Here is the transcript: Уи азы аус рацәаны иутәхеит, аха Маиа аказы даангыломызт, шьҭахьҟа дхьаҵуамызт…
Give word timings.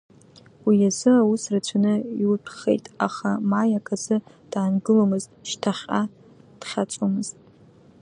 Уи 0.65 0.77
азы 0.89 1.11
аус 1.21 1.43
рацәаны 1.51 1.93
иутәхеит, 2.21 2.85
аха 3.05 3.29
Маиа 3.49 3.79
аказы 3.81 4.17
даангыломызт, 4.51 5.29
шьҭахьҟа 5.49 6.01
дхьаҵуамызт… 6.59 7.35